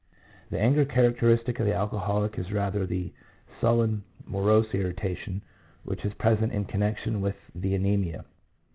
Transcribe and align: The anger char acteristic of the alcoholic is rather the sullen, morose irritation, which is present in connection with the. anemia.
The 0.49 0.59
anger 0.59 0.83
char 0.83 1.03
acteristic 1.11 1.59
of 1.59 1.67
the 1.67 1.75
alcoholic 1.75 2.39
is 2.39 2.51
rather 2.51 2.87
the 2.87 3.13
sullen, 3.59 4.03
morose 4.25 4.73
irritation, 4.73 5.43
which 5.83 6.03
is 6.03 6.13
present 6.15 6.51
in 6.53 6.65
connection 6.65 7.21
with 7.21 7.35
the. 7.53 7.75
anemia. 7.75 8.25